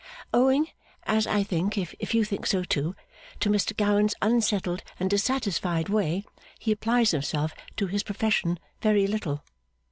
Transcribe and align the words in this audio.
Owing 0.33 0.67
(as 1.03 1.27
I 1.27 1.43
think, 1.43 1.77
if 1.77 2.15
you 2.15 2.25
think 2.25 2.47
so 2.47 2.63
too) 2.63 2.95
to 3.39 3.51
Mr 3.51 3.77
Gowan's 3.77 4.15
unsettled 4.19 4.81
and 4.99 5.07
dissatisfied 5.11 5.89
way, 5.89 6.25
he 6.57 6.71
applies 6.71 7.11
himself 7.11 7.53
to 7.77 7.85
his 7.85 8.01
profession 8.01 8.57
very 8.81 9.05
little. 9.05 9.43